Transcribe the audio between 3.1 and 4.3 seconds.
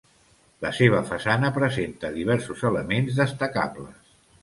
destacables.